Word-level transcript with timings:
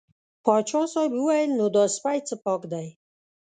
پاچا 0.45 0.81
صاحب 0.93 1.11
وویل 1.15 1.51
نو 1.59 1.65
دا 1.75 1.83
سپی 1.95 2.17
څه 2.27 2.35
پاک 2.45 2.61
دی. 2.71 2.87